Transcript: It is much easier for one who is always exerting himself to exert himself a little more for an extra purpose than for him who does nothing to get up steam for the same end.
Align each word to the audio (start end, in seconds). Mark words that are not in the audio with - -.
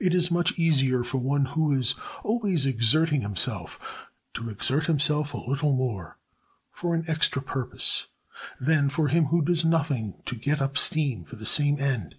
It 0.00 0.14
is 0.14 0.30
much 0.30 0.58
easier 0.58 1.04
for 1.04 1.18
one 1.18 1.44
who 1.44 1.74
is 1.74 1.94
always 2.24 2.64
exerting 2.64 3.20
himself 3.20 3.78
to 4.32 4.48
exert 4.48 4.86
himself 4.86 5.34
a 5.34 5.36
little 5.36 5.74
more 5.74 6.16
for 6.72 6.94
an 6.94 7.04
extra 7.06 7.42
purpose 7.42 8.06
than 8.58 8.88
for 8.88 9.08
him 9.08 9.26
who 9.26 9.44
does 9.44 9.66
nothing 9.66 10.22
to 10.24 10.36
get 10.36 10.62
up 10.62 10.78
steam 10.78 11.22
for 11.26 11.36
the 11.36 11.44
same 11.44 11.78
end. 11.78 12.14